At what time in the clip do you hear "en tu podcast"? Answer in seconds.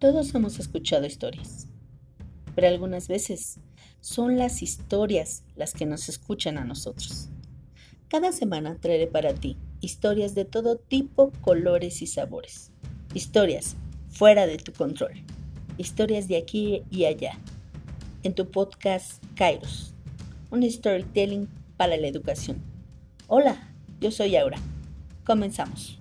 18.22-19.22